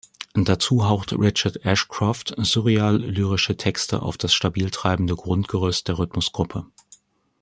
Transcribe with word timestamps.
Dazu 0.33 0.87
haucht 0.89 1.13
Richard 1.13 1.63
Ashcroft 1.63 2.33
surreal-lyrische 2.35 3.55
Texte 3.55 4.01
auf 4.01 4.17
das 4.17 4.33
stabil 4.33 4.71
treibende 4.71 5.15
Grundgerüst 5.15 5.87
der 5.89 5.99
Rhythmusgruppe. 5.99 6.65